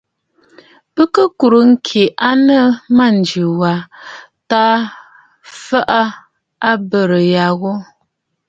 Bɨ 0.93 1.03
kɨ 1.13 1.23
kùrə̂ 1.39 1.61
ŋ̀kì 1.71 2.03
a 2.27 2.29
nɨ 2.45 2.57
mânjì 2.97 3.43
was 3.59 3.81
tǎ 4.49 4.63
fɔʼɔ 5.63 6.01
abərə 6.69 7.19
ya 7.33 7.45
ghu. 7.59 7.71